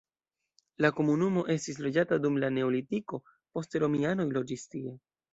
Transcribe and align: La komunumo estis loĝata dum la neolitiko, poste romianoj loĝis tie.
La 0.83 0.89
komunumo 0.99 1.41
estis 1.55 1.77
loĝata 1.85 2.17
dum 2.23 2.39
la 2.43 2.49
neolitiko, 2.55 3.19
poste 3.59 3.83
romianoj 3.85 4.27
loĝis 4.39 4.65
tie. 4.73 4.95